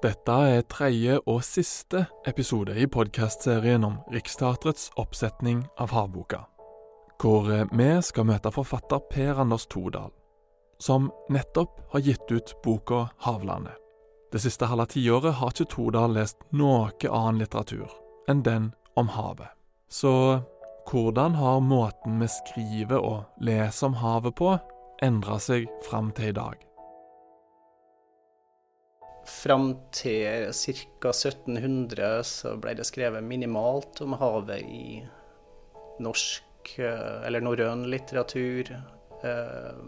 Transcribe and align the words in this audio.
Dette 0.00 0.32
er 0.32 0.62
tredje 0.64 1.18
og 1.28 1.42
siste 1.44 2.06
episode 2.24 2.72
i 2.72 2.86
podkastserien 2.88 3.82
om 3.84 3.98
Riksteatrets 4.08 4.86
oppsetning 4.96 5.58
av 5.76 5.92
Havboka, 5.92 6.38
hvor 7.20 7.50
vi 7.68 7.88
skal 8.00 8.24
møte 8.30 8.48
forfatter 8.54 9.02
Per 9.10 9.42
Anders 9.44 9.66
Todal, 9.68 10.08
som 10.80 11.10
nettopp 11.28 11.82
har 11.92 12.00
gitt 12.06 12.32
ut 12.32 12.54
boka 12.64 13.02
Havlandet. 13.26 13.76
Det 14.32 14.40
siste 14.40 14.70
halve 14.70 14.88
tiåret 14.94 15.36
har 15.36 15.52
ikke 15.52 15.68
Todal 15.74 16.16
lest 16.16 16.48
noe 16.48 16.88
annen 17.04 17.42
litteratur 17.44 17.92
enn 18.24 18.40
den 18.40 18.72
om 18.96 19.12
havet. 19.12 19.52
Så 19.92 20.40
hvordan 20.88 21.36
har 21.36 21.60
måten 21.60 22.24
vi 22.24 22.32
skriver 22.38 23.04
og 23.04 23.44
leser 23.44 23.92
om 23.92 24.00
havet 24.00 24.38
på, 24.40 24.56
endra 25.04 25.36
seg 25.36 25.68
fram 25.84 26.08
til 26.16 26.32
i 26.32 26.38
dag? 26.40 26.69
Fram 29.30 29.72
til 29.94 30.50
ca. 30.52 31.12
1700 31.12 32.22
så 32.26 32.54
ble 32.60 32.74
det 32.76 32.86
skrevet 32.88 33.24
minimalt 33.24 34.00
om 34.04 34.16
havet 34.20 34.64
i 34.66 35.00
norsk 36.02 36.72
eh, 36.78 37.20
eller 37.26 37.44
norrøn 37.44 37.86
litteratur. 37.92 38.72
Eh, 39.24 39.78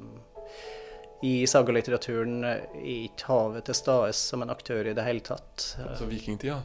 I 1.26 1.34
sagalitteraturen 1.48 2.44
er 2.48 2.64
ikke 2.78 3.28
havet 3.30 3.66
til 3.68 3.78
stede 3.78 4.12
som 4.18 4.44
en 4.44 4.54
aktør 4.54 4.88
i 4.90 4.94
det 4.96 5.06
hele 5.06 5.24
tatt. 5.26 5.72
Altså 5.84 6.08
vikingtida? 6.10 6.60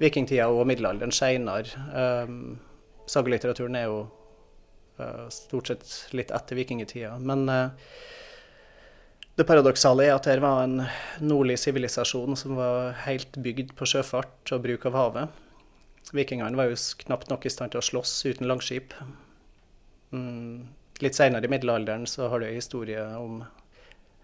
Vikingtida 0.00 0.50
og 0.52 0.66
middelalderen 0.68 1.14
seinere. 1.14 1.86
Eh, 2.02 2.36
sagalitteraturen 3.10 3.80
er 3.80 3.90
jo 3.90 4.04
stort 5.28 5.68
sett 5.68 5.90
litt 6.16 6.30
etter 6.32 6.56
vikingtida. 6.56 7.18
Men 7.20 7.42
det 9.36 9.44
paradoksale 9.44 10.06
er 10.06 10.14
at 10.14 10.26
her 10.30 10.40
var 10.40 10.62
en 10.64 10.78
nordlig 11.20 11.58
sivilisasjon 11.60 12.38
som 12.40 12.56
var 12.56 12.94
helt 13.04 13.36
bygd 13.44 13.74
på 13.76 13.88
sjøfart 13.88 14.52
og 14.56 14.62
bruk 14.64 14.86
av 14.88 14.96
havet. 14.96 15.42
Vikingene 16.16 16.56
var 16.56 16.70
jo 16.70 16.78
knapt 17.02 17.28
nok 17.28 17.44
i 17.44 17.52
stand 17.52 17.74
til 17.74 17.82
å 17.82 17.84
slåss 17.84 18.14
uten 18.30 18.48
langskip. 18.48 18.94
Mm. 20.14 20.64
Litt 21.04 21.18
seinere 21.18 21.44
i 21.44 21.52
middelalderen 21.52 22.06
så 22.08 22.30
har 22.32 22.40
du 22.40 22.48
historie 22.48 23.02
om 23.18 23.44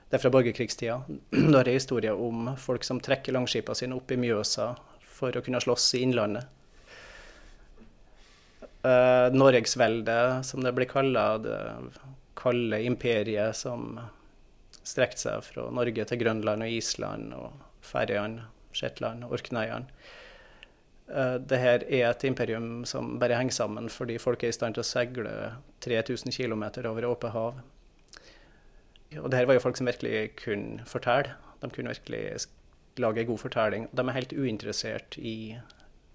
Det 0.09 0.19
er 0.19 0.23
fra 0.23 0.33
borgerkrigstida. 0.33 0.97
Da 1.53 1.61
er 1.61 1.69
det 1.69 1.77
historie 1.77 2.13
om 2.13 2.51
folk 2.61 2.85
som 2.85 3.01
trekker 3.01 3.33
langskipene 3.33 3.77
sine 3.77 3.97
opp 3.97 4.13
i 4.13 4.19
Mjøsa 4.21 4.75
for 5.09 5.33
å 5.33 5.41
kunne 5.45 5.61
slåss 5.61 5.87
i 5.97 6.03
Innlandet. 6.05 6.45
Uh, 8.85 9.33
Norgesveldet, 9.33 10.45
som 10.45 10.65
det 10.65 10.73
blir 10.77 10.91
kalla, 10.91 11.39
det 11.41 11.57
kalde 12.37 12.83
imperiet 12.85 13.57
som 13.57 14.01
strekt 14.87 15.23
seg 15.23 15.45
fra 15.47 15.69
Norge 15.75 16.05
til 16.09 16.21
Grønland 16.23 16.65
og 16.65 16.75
Island 16.75 17.35
og 17.37 17.53
Færøyene, 17.87 18.47
Shetland, 18.77 19.25
Orknøyene. 19.25 19.87
Uh, 21.13 21.37
det 21.37 21.59
her 21.59 21.85
er 21.89 22.07
et 22.09 22.25
imperium 22.25 22.85
som 22.89 23.19
bare 23.21 23.37
henger 23.37 23.53
sammen 23.53 23.91
fordi 23.91 24.17
folk 24.23 24.45
er 24.45 24.53
i 24.53 24.57
stand 24.57 24.77
til 24.77 24.85
å 24.85 24.87
seile 24.87 25.33
3000 25.85 26.33
km 26.33 26.65
over 26.89 27.09
åpent 27.11 27.35
hav. 27.35 27.63
Og 29.21 29.29
det 29.33 29.43
var 29.47 29.59
jo 29.59 29.65
folk 29.65 29.77
som 29.77 29.91
virkelig 29.91 30.37
kunne 30.41 30.87
fortelle. 30.89 31.35
De 31.61 31.69
kunne 31.71 31.93
virkelig 31.93 32.47
lage 32.97 33.21
en 33.21 33.29
god 33.29 33.39
fortelling. 33.39 33.89
De 33.93 34.05
er 34.07 34.17
helt 34.17 34.33
uinteressert 34.33 35.19
i 35.19 35.59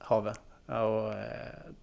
havet. 0.10 0.40
Og 0.74 1.12
uh, 1.14 1.76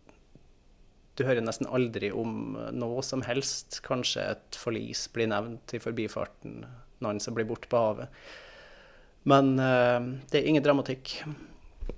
du 1.14 1.22
hører 1.26 1.44
nesten 1.44 1.68
aldri 1.70 2.10
om 2.14 2.56
noe 2.74 3.02
som 3.06 3.22
helst. 3.26 3.78
Kanskje 3.86 4.26
et 4.34 4.58
forlis 4.58 5.06
blir 5.14 5.30
nevnt 5.30 5.76
i 5.76 5.82
forbifarten, 5.82 6.64
noen 7.04 7.22
som 7.22 7.36
blir 7.36 7.46
borte 7.48 7.70
på 7.70 7.80
havet. 7.80 8.24
Men 9.30 9.54
uh, 9.56 10.00
det 10.30 10.40
er 10.40 10.50
ingen 10.50 10.64
dramatikk. 10.64 11.20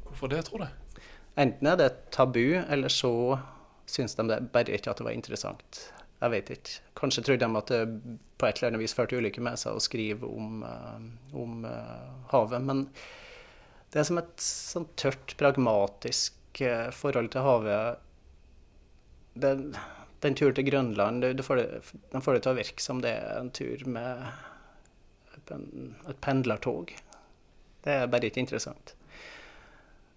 Hvorfor 0.07 0.31
det, 0.33 0.45
tror 0.47 0.67
du? 0.67 1.01
Enten 1.41 1.69
er 1.69 1.81
det 1.81 1.91
tabu, 2.15 2.61
eller 2.61 2.93
så 2.93 3.13
syns 3.89 4.17
de 4.19 4.29
det 4.29 4.41
bare 4.53 4.77
ikke 4.77 4.93
at 4.93 5.01
det 5.01 5.09
var 5.09 5.17
interessant. 5.17 5.83
Jeg 6.21 6.33
vet 6.33 6.53
ikke. 6.53 6.79
Kanskje 6.97 7.25
trodde 7.27 7.45
de 7.45 7.61
at 7.61 7.73
det 7.73 7.83
på 8.37 8.49
et 8.49 8.59
eller 8.59 8.73
annet 8.73 8.85
vis 8.85 8.97
førte 8.97 9.19
ulykke 9.19 9.43
med 9.45 9.61
seg 9.61 9.77
å 9.77 9.83
skrive 9.85 10.29
om, 10.29 10.61
uh, 10.65 11.01
om 11.37 11.65
uh, 11.65 12.25
havet. 12.33 12.65
Men 12.69 12.89
det 13.93 14.03
er 14.03 14.09
som 14.09 14.21
et 14.21 14.35
sånn 14.43 14.91
tørt, 15.01 15.39
pragmatisk 15.41 16.35
forhold 16.97 17.29
til 17.35 17.45
havet 17.45 18.06
den, 19.43 19.71
den 20.25 20.37
turen 20.39 20.57
til 20.57 20.69
Grønland, 20.69 21.23
du, 21.23 21.33
du 21.37 21.43
får 21.47 21.61
det, 21.61 21.67
den 22.13 22.25
får 22.25 22.37
det 22.37 22.45
til 22.45 22.55
å 22.55 22.59
virke 22.61 22.85
som 22.85 23.03
det 23.05 23.15
er 23.17 23.41
en 23.41 23.53
tur 23.55 23.85
med 23.87 24.27
et 25.47 26.21
pendlertog. 26.25 26.93
Det 27.85 27.95
er 27.95 28.11
bare 28.11 28.31
ikke 28.31 28.43
interessant. 28.43 28.97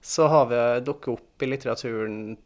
Så 0.02 0.28
har 0.32 0.48
vi 0.50 0.60
dukket 0.88 1.12
opp 1.14 1.44
i 1.44 1.50
litteraturen 1.50 2.38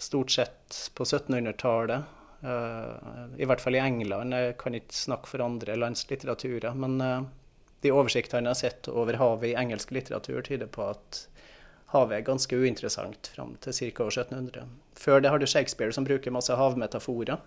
stort 0.00 0.30
sett 0.30 0.90
på 0.94 1.04
1700-tallet. 1.04 2.02
Uh, 2.44 2.50
eh, 2.50 3.42
I 3.42 3.48
hvert 3.48 3.62
fall 3.62 3.76
i 3.76 3.82
England. 3.82 4.34
Jeg 4.34 4.56
kan 4.60 4.76
ikke 4.76 4.96
snakke 4.96 5.30
for 5.30 5.44
andre 5.44 5.76
lands 5.76 6.06
litteraturer. 6.10 6.74
Men 6.78 6.96
uh, 7.02 7.26
de 7.84 7.92
oversiktene 7.92 8.48
jeg 8.48 8.54
har 8.54 8.60
sett 8.62 8.90
over 8.92 9.18
havet 9.20 9.50
i 9.50 9.58
engelsk 9.58 9.92
litteratur, 9.94 10.40
tyder 10.46 10.70
på 10.70 10.86
at 10.94 11.24
havet 11.94 12.18
er 12.18 12.26
ganske 12.26 12.58
uinteressant 12.58 13.30
fram 13.34 13.54
til 13.64 13.76
ca. 13.76 14.08
1700. 14.10 14.68
Før 14.98 15.22
det 15.22 15.30
har 15.32 15.40
du 15.40 15.46
Shakespeare 15.46 15.94
som 15.94 16.06
bruker 16.06 16.34
masse 16.34 16.54
havmetaforer. 16.58 17.40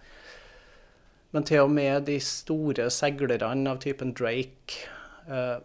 Men 1.35 1.45
til 1.47 1.65
og 1.65 1.71
med 1.75 2.07
de 2.07 2.17
store 2.23 2.87
seilerne 2.93 3.73
av 3.73 3.81
typen 3.83 4.13
Drake 4.15 4.87
eh, 5.27 5.57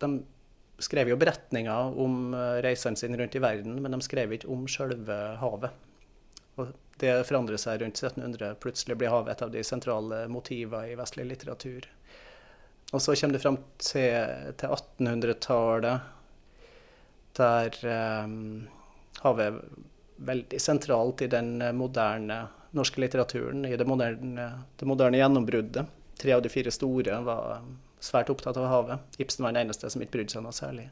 De 0.00 0.10
skrev 0.80 1.10
jo 1.12 1.18
beretninger 1.20 1.98
om 2.00 2.32
eh, 2.34 2.60
reisene 2.64 2.96
sine 2.96 3.20
rundt 3.20 3.36
i 3.36 3.42
verden, 3.44 3.76
men 3.84 3.92
de 3.92 4.00
skrev 4.04 4.32
ikke 4.32 4.48
om 4.48 4.64
sjølve 4.70 5.18
havet. 5.42 5.76
Og 6.56 6.72
det 7.00 7.12
forandrer 7.28 7.60
seg 7.60 7.82
rundt 7.82 8.00
1700. 8.00 8.56
Plutselig 8.64 8.96
blir 9.00 9.12
havet 9.12 9.34
et 9.34 9.44
av 9.44 9.52
de 9.52 9.64
sentrale 9.64 10.24
motivene 10.32 10.92
i 10.92 10.96
vestlig 10.98 11.28
litteratur. 11.28 11.88
Og 12.90 13.02
så 13.04 13.14
kommer 13.14 13.36
det 13.36 13.42
fram 13.44 13.60
til, 13.78 14.54
til 14.58 14.72
1800-tallet 14.74 16.16
der 17.40 17.76
um, 18.24 18.68
havet 19.24 19.48
er 19.48 19.60
veldig 20.30 20.60
sentralt 20.60 21.22
i 21.24 21.30
den 21.32 21.60
eh, 21.64 21.72
moderne 21.72 22.42
norske 22.76 23.00
litteraturen, 23.02 23.64
i 23.66 23.76
det 23.76 23.86
moderne, 23.88 24.46
det 24.76 24.86
moderne 24.86 25.18
gjennombruddet. 25.18 25.88
Tre 26.20 26.34
av 26.36 26.42
de 26.44 26.52
fire 26.52 26.70
store 26.70 27.16
var 27.26 27.62
svært 28.04 28.30
opptatt 28.32 28.58
av 28.60 28.68
havet. 28.70 29.16
Ibsen 29.18 29.44
var 29.44 29.54
den 29.54 29.64
eneste 29.64 29.90
som 29.90 30.02
ikke 30.04 30.18
brydde 30.18 30.36
seg 30.36 30.44
noe 30.44 30.54
særlig. 30.54 30.90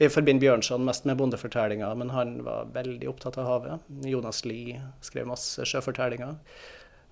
Vi 0.00 0.08
forbinder 0.08 0.46
Bjørnson 0.46 0.84
mest 0.84 1.04
med 1.04 1.18
bondefortellinger, 1.20 1.94
men 2.00 2.12
han 2.14 2.38
var 2.44 2.70
veldig 2.72 3.08
opptatt 3.10 3.36
av 3.40 3.48
havet. 3.48 3.88
Jonas 4.08 4.44
Lie 4.48 4.80
skrev 5.04 5.28
masse 5.28 5.66
sjøfortellinger. 5.68 6.38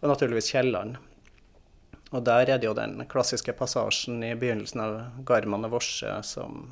Og 0.01 0.09
naturligvis 0.09 0.49
Kielland. 0.53 0.97
Og 2.17 2.25
der 2.25 2.49
er 2.49 2.61
det 2.61 2.65
jo 2.65 2.77
den 2.77 3.03
klassiske 3.11 3.53
passasjen 3.59 4.23
i 4.25 4.33
begynnelsen 4.39 4.81
av 4.81 5.01
Garman 5.29 5.69
og 5.69 5.75
Vorse 5.77 6.15
som 6.25 6.71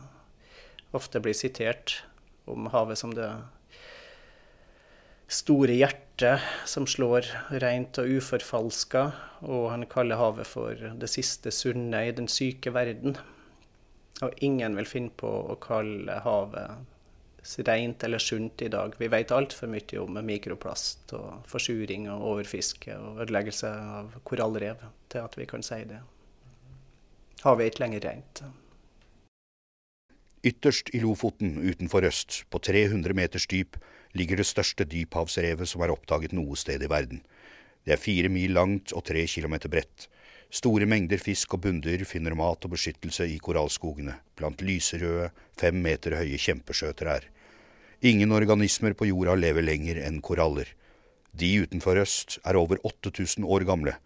ofte 0.94 1.20
blir 1.20 1.34
sitert 1.34 2.02
om 2.46 2.68
havet 2.70 2.98
som 2.98 3.14
det 3.14 3.30
store 5.26 5.74
hjertet 5.74 6.42
som 6.68 6.86
slår 6.86 7.26
rent 7.62 7.98
og 7.98 8.10
uforfalska, 8.18 9.06
og 9.42 9.70
han 9.72 9.86
kaller 9.90 10.20
havet 10.20 10.46
for 10.48 10.78
det 11.00 11.10
siste 11.10 11.50
sunne 11.54 12.06
i 12.06 12.14
den 12.14 12.28
syke 12.30 12.72
verden. 12.74 13.18
Og 14.24 14.36
ingen 14.40 14.78
vil 14.78 14.88
finne 14.88 15.12
på 15.12 15.28
å 15.28 15.58
kalle 15.60 16.20
havet 16.24 16.92
rent 17.66 18.02
eller 18.02 18.18
sunt 18.18 18.62
i 18.62 18.70
dag. 18.72 18.94
Vi 18.98 19.08
vet 19.12 19.34
altfor 19.34 19.70
mye 19.70 20.00
om 20.02 20.18
mikroplast 20.26 21.12
og 21.18 21.46
forsuring 21.50 22.08
og 22.10 22.24
overfiske 22.32 22.96
og 22.96 23.20
ødeleggelse 23.26 23.70
av 23.70 24.16
korallrev 24.26 24.82
til 25.12 25.22
at 25.22 25.36
vi 25.38 25.46
kan 25.46 25.62
si 25.62 25.82
det. 25.86 26.00
Havet 27.44 27.66
er 27.66 27.70
ikke 27.70 27.84
lenger 27.84 28.08
rent. 28.08 28.42
Ytterst 30.46 30.92
i 30.94 31.00
Lofoten 31.02 31.56
utenfor 31.58 32.04
Øst, 32.06 32.44
på 32.50 32.58
300 32.62 33.14
meters 33.18 33.48
dyp, 33.50 33.80
ligger 34.14 34.38
det 34.38 34.46
største 34.46 34.84
dyphavsrevet 34.86 35.66
som 35.66 35.82
er 35.82 35.90
oppdaget 35.90 36.36
noe 36.36 36.54
sted 36.54 36.84
i 36.86 36.90
verden. 36.92 37.24
Det 37.82 37.96
er 37.96 37.98
fire 37.98 38.30
mil 38.30 38.54
langt 38.54 38.94
og 38.94 39.02
tre 39.08 39.24
kilometer 39.26 39.72
bredt. 39.72 40.06
Store 40.54 40.86
mengder 40.86 41.18
fisk 41.18 41.56
og 41.56 41.64
bunndyr 41.66 42.04
finner 42.06 42.38
mat 42.38 42.62
og 42.62 42.76
beskyttelse 42.76 43.26
i 43.26 43.40
korallskogene, 43.42 44.14
blant 44.38 44.62
lyserøde, 44.62 45.32
fem 45.58 45.82
meter 45.82 46.14
høye 46.20 46.38
kjempesjøtrær. 46.38 47.26
Ingen 48.06 48.30
organismer 48.30 48.94
på 48.94 49.10
jorda 49.10 49.34
lever 49.34 49.66
lenger 49.66 49.98
enn 50.06 50.22
koraller. 50.22 50.70
De 51.34 51.56
utenfor 51.66 51.98
øst 52.06 52.38
er 52.46 52.54
over 52.54 52.78
8000 52.86 53.42
år 53.42 53.66
gamle. 53.66 53.98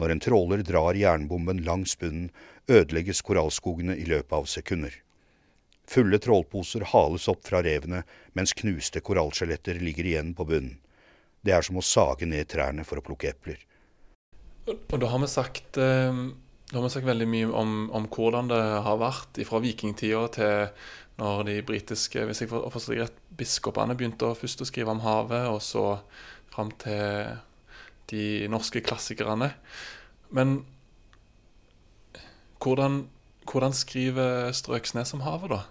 Når 0.00 0.14
en 0.14 0.24
tråler 0.24 0.64
drar 0.64 0.96
jernbomben 0.96 1.60
langs 1.68 1.98
bunnen, 2.00 2.30
ødelegges 2.64 3.20
korallskogene 3.20 3.98
i 4.00 4.08
løpet 4.08 4.40
av 4.40 4.48
sekunder. 4.48 5.02
Fulle 5.86 6.18
trålposer 6.22 6.84
hales 6.92 7.28
opp 7.30 7.44
fra 7.46 7.62
revene, 7.62 8.02
mens 8.34 8.54
knuste 8.58 9.02
korallskjeletter 9.04 9.78
ligger 9.82 10.08
igjen 10.10 10.34
på 10.34 10.48
bunnen. 10.48 10.80
Det 11.46 11.54
er 11.54 11.62
som 11.62 11.78
å 11.78 11.84
sage 11.84 12.26
ned 12.26 12.48
trærne 12.50 12.82
for 12.86 12.98
å 12.98 13.04
plukke 13.06 13.30
epler. 13.30 13.60
Og 14.66 14.98
da 14.98 15.10
har 15.12 15.22
vi 15.22 15.28
sagt 15.30 15.78
eh, 15.78 16.22
har 16.72 16.82
vi 16.82 16.90
sagt 16.90 17.06
veldig 17.06 17.28
mye 17.30 17.50
om, 17.54 17.74
om 17.94 18.08
hvordan 18.10 18.50
det 18.50 18.62
har 18.82 18.98
vært 18.98 19.38
fra 19.46 19.60
vikingtida 19.62 20.24
til 20.34 20.88
når 21.20 21.44
de 21.48 21.60
britiske 21.64 22.24
hvis 22.26 22.42
jeg 22.42 22.50
forstår 22.50 22.98
rett, 23.04 23.20
biskopene 23.38 23.94
begynte 23.96 24.32
først 24.36 24.64
å 24.64 24.66
skrive 24.68 24.92
om 24.92 25.04
havet, 25.04 25.46
og 25.48 25.62
så 25.64 26.00
fram 26.52 26.72
til 26.82 27.36
de 28.10 28.48
norske 28.50 28.82
klassikerne. 28.84 29.52
Men 30.34 30.58
hvordan, 32.62 33.04
hvordan 33.46 33.76
skriver 33.76 34.52
Strøksnes 34.56 35.14
om 35.16 35.24
havet, 35.24 35.54
da? 35.54 35.62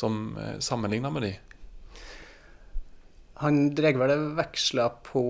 Som 0.00 0.38
eh, 0.40 0.58
sammenligna 0.58 1.10
med 1.12 1.26
de? 1.26 1.32
Han 3.40 3.74
drar 3.74 3.98
vel 4.00 4.22
veksler 4.36 4.94
på 5.04 5.24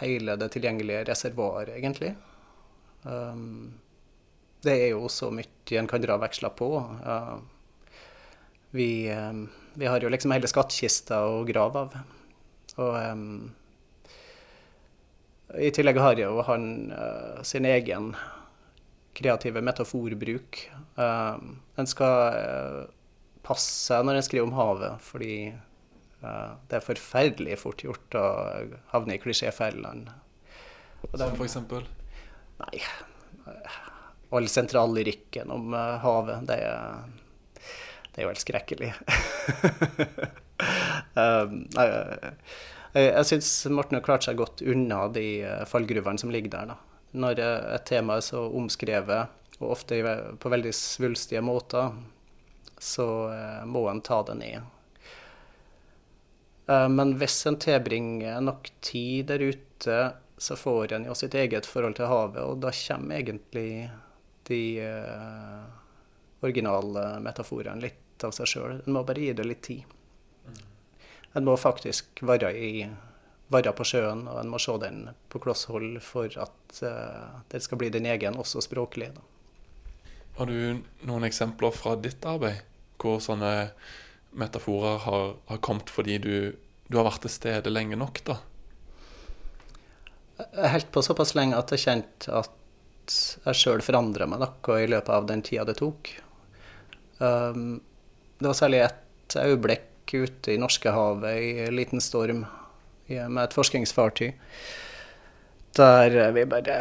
hele 0.00 0.36
det 0.40 0.50
tilgjengelige 0.54 1.06
reservoaret, 1.08 1.72
egentlig. 1.78 2.14
Um, 3.02 3.80
det 4.64 4.76
er 4.76 4.92
jo 4.92 5.08
så 5.12 5.30
mye 5.32 5.80
en 5.80 5.88
kan 5.88 6.04
dra 6.04 6.18
veksler 6.20 6.52
på. 6.56 6.68
Uh, 7.04 7.40
vi, 8.76 9.08
um, 9.12 9.46
vi, 9.74 9.88
har 9.88 10.04
jo 10.04 10.12
liksom 10.12 10.36
hele 10.36 10.48
skattkista 10.48 11.24
å 11.28 11.40
grave 11.48 11.86
av. 11.86 11.98
Og 12.76 12.94
um, 13.00 13.50
i 15.56 15.72
tillegg 15.74 16.00
har 16.00 16.20
jo 16.20 16.44
han 16.48 16.70
uh, 16.92 17.40
sin 17.44 17.68
egen 17.68 18.12
kreative 19.16 19.64
metaforbruk. 19.64 20.64
Uh, 21.00 21.36
en 21.80 21.88
skal 21.88 22.88
uh, 23.40 23.44
passe 23.46 24.00
når 24.04 24.20
jeg 24.20 24.28
skriver 24.28 24.48
om 24.48 24.56
havet, 24.58 25.02
fordi 25.04 25.34
det 26.20 26.76
er 26.76 26.84
forferdelig 26.84 27.54
fort 27.62 27.80
gjort 27.80 28.14
å 28.20 28.24
havne 28.90 29.14
i 29.16 29.20
klisjéfellene. 29.22 30.12
Som 31.14 31.32
for 31.32 31.46
eksempel? 31.46 31.86
Nei, 32.60 32.82
all 34.30 34.48
sentrallyrikken 34.48 35.50
om 35.50 35.72
uh, 35.74 35.96
havet, 36.02 36.44
det 36.46 36.58
er, 36.60 37.08
det 38.10 38.20
er 38.20 38.26
jo 38.26 38.30
helt 38.30 38.44
skrekkelig. 38.44 38.92
um, 41.24 41.56
jeg 41.74 42.36
jeg 42.90 43.26
syns 43.28 43.48
Morten 43.70 44.00
har 44.00 44.02
klart 44.02 44.24
seg 44.26 44.38
godt 44.40 44.64
unna 44.66 45.04
de 45.14 45.44
uh, 45.46 45.64
fallgruvene 45.68 46.18
som 46.18 46.32
ligger 46.34 46.50
der. 46.54 46.72
da. 46.72 46.78
Når 47.22 47.42
uh, 47.42 47.74
et 47.76 47.86
tema 47.86 48.18
er 48.18 48.26
så 48.26 48.44
omskrevet, 48.48 49.36
og 49.60 49.74
ofte 49.76 50.00
på 50.40 50.50
veldig 50.50 50.72
svulstige 50.74 51.42
måter, 51.44 51.92
så 52.78 53.06
må 53.66 53.84
en 53.90 54.00
ta 54.04 54.22
det 54.28 54.36
ned. 54.38 54.68
Men 56.66 57.16
hvis 57.18 57.38
en 57.50 57.58
tilbringer 57.60 58.40
nok 58.44 58.70
tid 58.84 59.26
der 59.32 59.42
ute 59.50 59.96
så 60.40 60.56
får 60.56 60.92
en 60.92 61.04
jo 61.04 61.14
sitt 61.14 61.34
eget 61.36 61.66
forhold 61.68 61.98
til 61.98 62.08
havet, 62.08 62.40
og 62.40 62.62
da 62.64 62.70
kommer 62.72 63.18
egentlig 63.18 63.90
de 64.48 64.60
uh, 64.80 65.66
originale 66.40 67.02
metaforene 67.20 67.82
litt 67.82 68.24
av 68.24 68.32
seg 68.32 68.48
sjøl. 68.48 68.78
En 68.80 68.94
må 68.96 69.02
bare 69.04 69.20
gi 69.20 69.34
det 69.36 69.44
litt 69.44 69.60
tid. 69.66 70.62
En 71.36 71.44
må 71.44 71.58
faktisk 71.60 72.22
være, 72.24 72.54
i, 72.56 72.86
være 73.52 73.74
på 73.76 73.84
sjøen, 73.92 74.24
og 74.32 74.40
en 74.40 74.48
må 74.54 74.62
se 74.64 74.78
den 74.80 75.10
på 75.28 75.42
kloss 75.44 75.66
hold 75.68 76.00
for 76.04 76.32
at 76.32 76.80
uh, 76.88 77.44
det 77.52 77.60
skal 77.60 77.82
bli 77.82 77.92
din 77.92 78.08
egen, 78.08 78.40
også 78.40 78.64
språklig. 78.64 79.12
Da. 79.18 79.26
Har 80.40 80.48
du 80.48 80.80
noen 81.04 81.26
eksempler 81.26 81.74
fra 81.76 81.98
ditt 82.00 82.24
arbeid 82.24 82.62
hvor 83.00 83.18
sånne 83.20 83.74
metaforer 84.40 85.02
har, 85.04 85.34
har 85.50 85.60
kommet 85.60 85.92
fordi 85.92 86.16
du, 86.16 86.32
du 86.88 86.96
har 86.96 87.04
vært 87.04 87.26
til 87.26 87.34
stede 87.34 87.72
lenge 87.72 87.98
nok? 88.00 88.22
da? 88.24 88.38
Jeg 90.40 90.72
holdt 90.72 90.90
på 90.94 91.02
såpass 91.04 91.34
lenge 91.36 91.60
at 91.60 91.74
jeg 91.76 91.84
kjente 91.84 92.32
at 92.40 92.56
jeg 93.44 93.60
sjøl 93.60 93.84
forandra 93.84 94.24
meg 94.32 94.40
noe 94.40 94.80
i 94.80 94.88
løpet 94.88 95.12
av 95.12 95.28
den 95.28 95.44
tida 95.44 95.68
det 95.68 95.76
tok. 95.82 96.08
Um, 97.20 97.82
det 98.40 98.48
var 98.48 98.56
særlig 98.56 98.84
et 98.86 99.36
øyeblikk 99.44 100.16
ute 100.16 100.54
i 100.54 100.58
Norskehavet 100.64 101.36
i 101.36 101.54
en 101.66 101.76
liten 101.76 102.00
storm 102.00 102.46
med 103.10 103.42
et 103.44 103.60
forskningsfartøy. 103.60 104.32
Der 105.76 106.22
vi 106.32 106.48
bare 106.48 106.80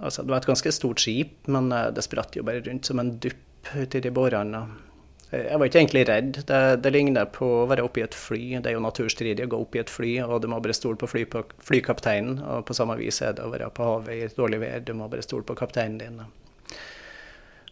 Altså, 0.00 0.24
det 0.24 0.32
var 0.32 0.40
et 0.40 0.48
ganske 0.48 0.72
stort 0.72 1.02
skip, 1.02 1.34
men 1.52 1.72
eh, 1.76 1.90
det 1.94 2.04
spratt 2.06 2.36
jo 2.36 2.44
bare 2.46 2.62
rundt 2.64 2.88
som 2.88 3.02
en 3.02 3.16
dupp 3.20 3.72
uti 3.76 4.00
de 4.00 4.12
bårene. 4.14 4.62
Jeg 5.30 5.60
var 5.60 5.68
ikke 5.68 5.78
egentlig 5.78 6.02
redd. 6.08 6.38
Det, 6.48 6.60
det, 6.82 6.90
ligner 6.90 7.28
på 7.30 7.46
å 7.60 7.66
være 7.70 7.84
oppe 7.86 8.00
i 8.00 8.02
et 8.02 8.16
fly. 8.18 8.42
Det 8.58 8.72
er 8.72 8.74
jo 8.74 8.82
naturstridig 8.82 9.44
å 9.46 9.50
gå 9.52 9.60
opp 9.62 9.76
i 9.76 9.82
et 9.82 9.92
fly, 9.92 10.16
og 10.24 10.40
du 10.42 10.48
må 10.50 10.58
bare 10.62 10.74
stole 10.74 10.98
på, 10.98 11.06
fly, 11.10 11.22
flykapteinen. 11.68 12.40
Og 12.42 12.64
på 12.66 12.74
samme 12.74 12.96
vis 12.98 13.20
er 13.22 13.36
det 13.38 13.44
å 13.46 13.52
være 13.52 13.68
på 13.76 13.86
havet 13.86 14.16
i 14.16 14.24
et 14.26 14.34
dårlig 14.38 14.58
vær. 14.64 14.82
Du 14.82 14.90
må 14.98 15.06
bare 15.12 15.22
stole 15.22 15.46
på 15.46 15.54
kapteinen 15.60 16.00
din. 16.00 16.18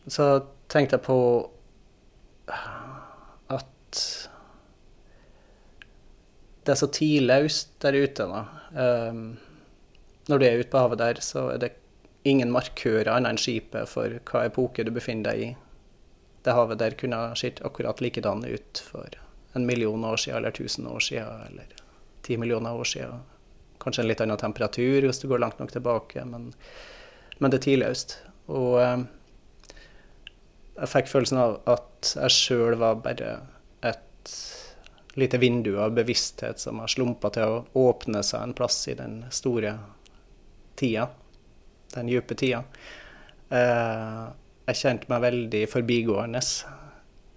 Så 0.07 0.29
tenkte 0.71 1.01
jeg 1.01 1.07
på 1.09 1.19
at 3.57 4.05
det 6.69 6.77
er 6.77 6.79
så 6.79 6.91
tidløst 6.93 7.75
der 7.83 7.99
ute 7.99 8.29
nå. 8.29 8.47
Um, 8.77 9.23
når 10.29 10.39
du 10.39 10.47
er 10.47 10.63
ute 10.63 10.71
på 10.71 10.83
havet 10.85 11.01
der, 11.01 11.21
så 11.25 11.49
er 11.57 11.63
det 11.65 11.75
ingen 12.29 12.53
markører 12.53 13.11
annet 13.13 13.35
enn 13.35 13.41
skipet 13.41 13.91
for 13.91 14.21
hva 14.31 14.45
epoke 14.49 14.85
du 14.85 14.93
befinner 14.95 15.33
deg 15.33 15.45
i 15.47 15.49
det 16.47 16.55
havet 16.57 16.79
der 16.81 16.97
kunne 16.97 17.17
ha 17.17 17.35
sett 17.37 17.61
akkurat 17.67 18.01
likedan 18.01 18.45
ut 18.45 18.83
for 18.85 19.09
en 19.57 19.67
million 19.67 20.05
år 20.05 20.17
siden, 20.17 20.39
eller 20.39 20.51
tusen 20.51 20.87
år 20.87 21.01
siden, 21.01 21.43
eller 21.51 21.67
ti 22.23 22.37
millioner 22.37 22.75
år 22.75 22.85
siden. 22.85 23.21
Kanskje 23.83 24.03
en 24.03 24.09
litt 24.09 24.21
annen 24.21 24.41
temperatur 24.41 25.07
hvis 25.07 25.21
du 25.23 25.29
går 25.29 25.43
langt 25.43 25.59
nok 25.59 25.73
tilbake, 25.73 26.25
men, 26.25 26.53
men 27.39 27.51
det 27.53 27.61
er 27.61 27.67
tidløst. 27.67 28.19
Og 28.49 28.79
eh, 28.83 29.05
jeg 30.79 30.93
fikk 30.95 31.13
følelsen 31.13 31.43
av 31.43 31.59
at 31.69 32.15
jeg 32.15 32.35
sjøl 32.35 32.79
var 32.81 33.01
bare 33.05 33.33
et 33.83 34.35
lite 35.19 35.41
vindu 35.43 35.75
av 35.83 35.97
bevissthet 35.97 36.61
som 36.63 36.79
har 36.83 36.93
slumpa 36.93 37.33
til 37.35 37.57
å 37.59 37.89
åpne 37.89 38.23
seg 38.23 38.45
en 38.45 38.57
plass 38.57 38.85
i 38.89 38.97
den 38.99 39.25
store 39.35 39.75
tida, 40.79 41.09
den 41.95 42.11
dype 42.11 42.37
tida. 42.39 42.65
Eh, 43.55 44.27
jeg 44.69 44.81
kjente 44.83 45.09
meg 45.09 45.25
veldig 45.25 45.63
forbigående. 45.73 46.43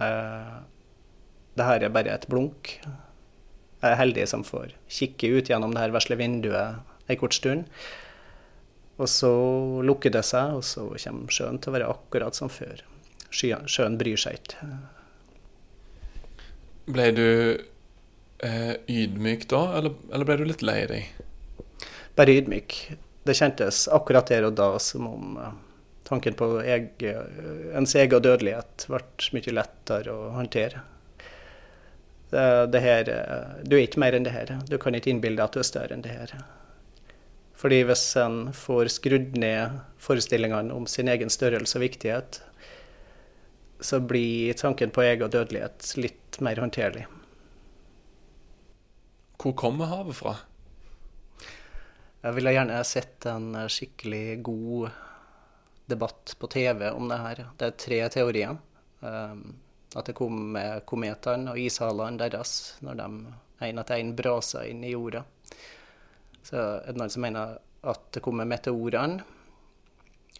Uh, 0.02 0.60
det 1.56 1.68
her 1.68 1.86
er 1.86 1.94
bare 1.94 2.12
et 2.12 2.28
blunk. 2.28 2.74
Jeg 2.82 3.88
er 3.88 4.00
heldig 4.00 4.26
som 4.30 4.44
får 4.44 4.74
kikke 4.92 5.30
ut 5.38 5.52
gjennom 5.52 5.72
det 5.74 5.84
her 5.84 5.94
vesle 5.96 6.18
vinduet 6.20 6.82
en 7.08 7.20
kort 7.20 7.36
stund. 7.38 7.70
Og 9.02 9.10
så 9.10 9.32
lukker 9.88 10.14
det 10.14 10.24
seg, 10.28 10.58
og 10.60 10.66
så 10.68 10.86
kommer 10.92 11.34
sjøen 11.34 11.60
til 11.62 11.72
å 11.72 11.76
være 11.78 11.92
akkurat 11.94 12.38
som 12.38 12.52
før. 12.52 12.84
Sjøen 13.32 13.98
bryr 13.98 14.20
seg 14.20 14.42
ikke. 14.42 14.68
Ble 16.92 17.08
du 17.16 17.28
eh, 18.44 18.76
ydmyk 18.92 19.48
da, 19.50 19.62
eller, 19.80 19.96
eller, 20.12 20.28
ble 20.28 20.38
du 20.42 20.46
litt 20.50 20.66
lei 20.66 20.82
deg? 20.90 21.88
Bare 22.18 22.36
ydmyk. 22.42 22.78
Det 23.24 23.36
kjentes 23.38 23.84
akkurat 23.94 24.32
der 24.32 24.48
og 24.48 24.56
da 24.58 24.70
som 24.82 25.08
om 25.10 25.36
uh, 25.38 25.52
tanken 26.08 26.38
på 26.38 26.48
ens 26.66 27.96
egen 27.96 28.24
dødelighet 28.24 28.88
ble 28.90 29.04
mye 29.38 29.54
lettere 29.56 30.16
å 30.16 30.32
håndtere. 30.36 30.82
Det, 32.32 32.48
det 32.72 32.82
her, 32.82 33.12
du 33.68 33.76
er 33.76 33.86
ikke 33.86 34.02
mer 34.02 34.16
enn 34.16 34.26
det 34.26 34.34
her. 34.34 34.56
Du 34.68 34.78
kan 34.82 34.96
ikke 34.96 35.12
innbille 35.12 35.38
deg 35.38 35.46
at 35.50 35.56
du 35.56 35.62
er 35.62 35.68
større 35.68 35.96
enn 35.96 36.04
det 36.06 36.16
her. 36.16 36.34
Fordi 37.62 37.84
hvis 37.86 38.04
en 38.18 38.38
får 38.58 38.90
skrudd 38.96 39.36
ned 39.38 39.82
forestillingene 40.02 40.74
om 40.74 40.88
sin 40.90 41.12
egen 41.12 41.30
størrelse 41.30 41.78
og 41.78 41.84
viktighet, 41.84 42.40
så 43.82 44.00
blir 44.02 44.58
tanken 44.58 44.90
på 44.94 45.04
egen 45.06 45.30
dødelighet 45.30 45.92
litt 46.02 46.40
mer 46.42 46.62
håndterlig. 46.62 47.06
Hvor 49.42 49.54
kommer 49.58 49.90
havet 49.90 50.18
fra? 50.18 50.36
Jeg 52.22 52.38
ville 52.38 52.54
gjerne 52.54 52.84
sett 52.86 53.26
en 53.32 53.56
skikkelig 53.70 54.42
god 54.46 54.90
debatt 55.90 56.36
på 56.40 56.48
TV 56.48 56.90
om 56.92 57.08
det 57.10 57.18
her. 57.18 57.44
Det 57.58 57.68
er 57.68 57.80
tre 57.82 58.02
teorier. 58.14 58.58
Um, 59.02 59.46
at 59.96 60.06
det 60.08 60.16
kom 60.16 60.38
med 60.54 60.86
kometene 60.88 61.52
og 61.52 61.60
ishalene 61.60 62.22
deres 62.22 62.78
når 62.86 63.00
de 63.00 63.08
en 63.62 63.82
etter 63.82 64.00
en 64.00 64.14
brasa 64.16 64.64
inn 64.70 64.84
i 64.86 64.94
jorda. 64.94 65.24
Så 66.42 66.58
er 66.58 66.94
det 66.94 67.02
noen 67.02 67.12
som 67.14 67.26
mener 67.26 67.58
at 67.92 68.08
det 68.16 68.24
kom 68.26 68.40
med 68.40 68.50
meteorene. 68.50 69.26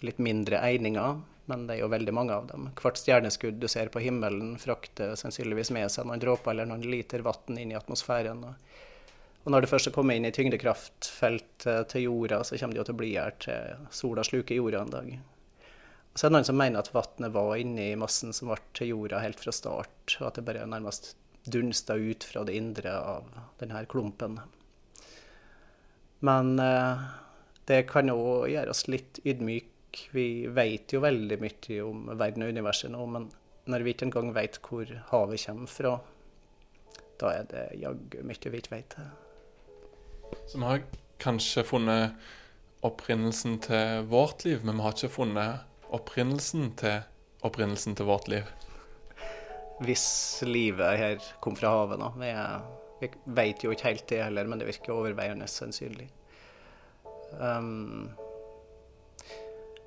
Litt 0.02 0.22
mindre 0.24 0.62
eininger, 0.66 1.20
men 1.52 1.66
det 1.68 1.76
er 1.76 1.84
jo 1.84 1.92
veldig 1.92 2.14
mange 2.16 2.34
av 2.34 2.48
dem. 2.50 2.70
Hvert 2.78 2.98
stjerneskudd 2.98 3.60
du 3.62 3.68
ser 3.70 3.92
på 3.94 4.02
himmelen, 4.02 4.56
frakter 4.62 5.14
sannsynligvis 5.20 5.70
med 5.76 5.92
seg 5.94 6.08
noen 6.10 6.22
dråper 6.22 6.56
eller 6.56 6.70
noen 6.72 6.88
liter 6.88 7.22
vann 7.26 7.60
inn 7.60 7.74
i 7.74 7.78
atmosfæren. 7.78 8.42
Og 8.50 8.80
når 9.50 9.64
det 9.64 9.72
først 9.72 9.90
kommer 9.96 10.18
inn 10.18 10.28
i 10.28 10.34
tyngdekraftfeltet 10.36 11.90
til 11.90 12.06
jorda, 12.06 12.44
så 12.46 12.60
kommer 12.62 12.78
det 12.78 12.82
jo 12.82 12.88
til 12.92 12.94
å 12.96 13.00
bli 13.00 13.12
her 13.16 13.38
til 13.42 13.88
sola 13.90 14.26
sluker 14.28 14.60
jorda 14.60 14.84
en 14.86 14.94
dag. 14.94 15.08
Og 16.12 16.20
Så 16.20 16.28
er 16.28 16.30
det 16.30 16.36
noen 16.36 16.50
som 16.52 16.60
mener 16.60 16.84
at 16.84 16.92
vannet 16.94 17.34
var 17.34 17.56
inni 17.58 17.88
massen 17.98 18.36
som 18.36 18.52
ble 18.52 18.60
til 18.78 18.92
jorda 18.92 19.22
helt 19.24 19.42
fra 19.42 19.54
start, 19.56 20.18
og 20.20 20.28
at 20.28 20.38
det 20.38 20.46
bare 20.46 20.68
nærmest 20.70 21.16
dunsta 21.42 21.96
ut 21.98 22.24
fra 22.28 22.44
det 22.46 22.54
indre 22.60 22.94
av 22.94 23.32
denne 23.58 23.82
klumpen. 23.90 24.38
Men 26.22 26.60
eh, 26.62 27.06
det 27.66 27.86
kan 27.90 28.14
òg 28.14 28.52
gjøre 28.52 28.74
oss 28.74 28.86
litt 28.92 29.24
ydmyke 29.26 29.70
Vi 30.14 30.48
vet 30.48 30.94
jo 30.94 31.02
veldig 31.04 31.36
mye 31.42 31.78
om 31.84 32.06
verden 32.16 32.46
og 32.46 32.52
universet 32.54 32.94
nå, 32.94 33.02
men 33.12 33.26
når 33.68 33.84
vi 33.84 33.92
ikke 33.92 34.06
engang 34.08 34.30
vet 34.36 34.62
hvor 34.64 34.88
havet 35.10 35.44
kommer 35.44 35.68
fra, 35.68 35.92
da 37.20 37.34
er 37.36 37.50
det 37.50 37.66
jaggu 37.82 38.22
mye 38.24 38.54
vi 38.54 38.62
ikke 38.62 38.76
vet. 38.78 38.96
Så 40.48 40.58
vi 40.58 40.68
har 40.68 40.86
kanskje 41.22 41.64
funnet 41.64 42.32
opprinnelsen 42.82 43.60
til 43.62 44.08
vårt 44.10 44.46
liv, 44.46 44.64
men 44.66 44.80
vi 44.80 44.86
har 44.86 44.96
ikke 44.96 45.14
funnet 45.14 45.94
opprinnelsen 45.94 46.72
til 46.80 47.04
opprinnelsen 47.46 47.96
til 47.98 48.10
vårt 48.10 48.30
liv. 48.32 48.48
Hvis 49.82 50.06
livet 50.46 50.98
her 50.98 51.30
kom 51.42 51.56
fra 51.58 51.74
havet, 51.74 52.02
da. 52.02 52.10
Vi, 52.22 52.32
vi 53.02 53.12
vet 53.38 53.64
jo 53.66 53.74
ikke 53.74 53.90
helt 53.90 54.08
det 54.10 54.24
heller, 54.24 54.50
men 54.50 54.62
det 54.62 54.70
virker 54.70 54.94
overveiende 54.94 55.48
sannsynlig. 55.50 56.10
Um, 57.40 58.12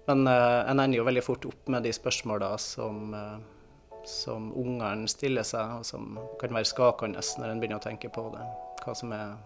men 0.06 0.26
uh, 0.26 0.64
en 0.70 0.80
ender 0.80 0.98
jo 0.98 1.06
veldig 1.06 1.24
fort 1.24 1.46
opp 1.48 1.70
med 1.72 1.86
de 1.86 1.92
spørsmåla 1.94 2.54
som, 2.60 3.14
uh, 3.14 4.02
som 4.08 4.50
ungene 4.58 5.08
stiller 5.10 5.46
seg, 5.46 5.78
og 5.78 5.86
som 5.88 6.18
kan 6.40 6.54
være 6.56 6.68
skakende 6.68 7.22
når 7.38 7.52
en 7.52 7.62
begynner 7.62 7.82
å 7.82 7.86
tenke 7.86 8.10
på 8.12 8.26
det. 8.34 8.44
Hva 8.84 8.96
som 8.98 9.14
er 9.16 9.36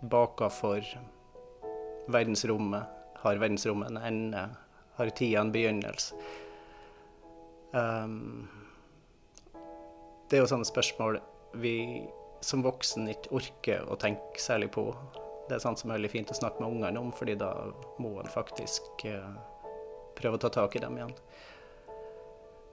bakafor 0.00 0.84
verdensrommet. 2.06 2.84
Har 3.20 3.36
verdensrommet 3.36 3.90
en 3.90 3.96
ende? 3.96 4.48
Har 4.96 5.08
tida 5.08 5.40
en 5.40 5.52
begynnelse? 5.52 6.14
Um, 7.72 8.48
det 10.30 10.38
er 10.38 10.42
jo 10.42 10.50
sånne 10.50 10.66
spørsmål 10.66 11.20
vi 11.62 11.74
som 12.44 12.64
voksen 12.64 13.10
ikke 13.12 13.34
orker 13.36 13.86
å 13.90 13.98
tenke 14.00 14.40
særlig 14.40 14.70
på. 14.74 14.88
Det 15.48 15.56
er 15.56 15.62
sånt 15.62 15.82
som 15.82 15.90
er 15.90 15.98
veldig 15.98 16.12
fint 16.12 16.32
å 16.32 16.38
snakke 16.38 16.62
med 16.62 16.70
ungene 16.72 17.02
om, 17.02 17.12
fordi 17.14 17.36
da 17.38 17.52
må 18.00 18.16
en 18.20 18.30
faktisk 18.30 19.04
uh, 19.10 19.34
prøve 20.18 20.38
å 20.38 20.42
ta 20.42 20.52
tak 20.60 20.76
i 20.76 20.82
dem 20.82 20.98
igjen. 20.98 21.14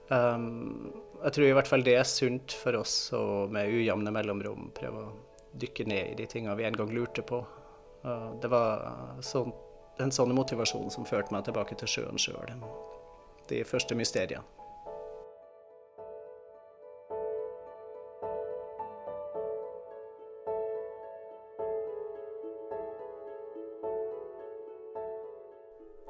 Um, 0.08 0.92
jeg 1.20 1.34
tror 1.36 1.48
i 1.48 1.54
hvert 1.58 1.68
fall 1.68 1.84
det 1.84 1.98
er 1.98 2.06
sunt 2.08 2.54
for 2.56 2.78
oss 2.78 3.10
å 3.12 3.22
med 3.52 3.68
ujevne 3.68 4.12
mellomrom 4.14 4.70
prøve 4.76 5.02
å 5.04 5.10
dykke 5.60 5.88
ned 5.90 6.12
i 6.12 6.18
de 6.18 6.26
tingene 6.30 6.56
vi 6.58 6.66
en 6.68 6.78
gang 6.78 6.92
lurte 6.94 7.22
på. 7.26 7.42
Det 8.42 8.50
var 8.52 8.86
en 9.98 10.14
sånn 10.14 10.34
motivasjon 10.36 10.90
som 10.94 11.08
førte 11.08 11.34
meg 11.34 11.48
tilbake 11.48 11.78
til 11.80 11.90
sjøen 11.90 12.20
sjøl. 12.20 12.54
De 13.50 13.64
første 13.66 13.96
mysteriene. 13.98 14.46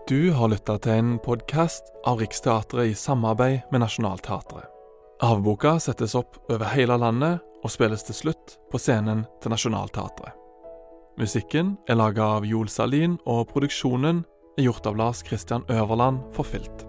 Du 0.09 0.31
har 0.33 0.49
lytta 0.49 0.79
til 0.81 0.93
en 0.97 1.09
podkast 1.21 1.91
av 2.09 2.23
Riksteatret 2.23 2.89
i 2.89 2.95
samarbeid 2.97 3.69
med 3.69 3.83
Nationaltheatret. 3.83 4.65
Avboka 5.21 5.75
settes 5.85 6.15
opp 6.17 6.39
over 6.49 6.71
hele 6.73 6.97
landet 6.97 7.45
og 7.69 7.75
spilles 7.75 8.05
til 8.09 8.17
slutt 8.17 8.57
på 8.73 8.81
scenen 8.81 9.27
til 9.43 9.53
Nationaltheatret. 9.53 10.33
Musikken 11.19 11.75
er 11.91 11.99
laga 11.99 12.25
av 12.39 12.47
Joel 12.49 12.71
Salin, 12.73 13.19
og 13.27 13.49
produksjonen 13.53 14.23
er 14.57 14.69
gjort 14.69 14.87
av 14.89 14.97
Lars 14.97 15.25
Christian 15.27 15.67
Øverland 15.69 16.23
for 16.33 16.47
Filt. 16.49 16.88